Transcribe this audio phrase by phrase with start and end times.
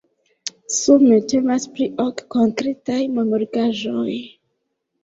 [0.77, 4.13] Sume temas pri ok konkretaj memorigaĵoj.